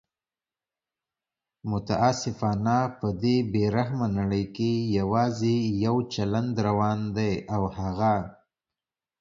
متاسفانه 1.71 2.77
په 2.99 3.07
دې 3.21 3.35
بې 3.51 3.65
رحمه 3.77 4.07
نړۍ 4.17 4.45
کې 4.55 4.71
یواځي 4.97 5.57
یو 5.85 5.95
چلند 6.13 6.53
روان 6.67 6.99
دی 7.15 7.33
او 7.55 7.61
هغه 7.77 8.15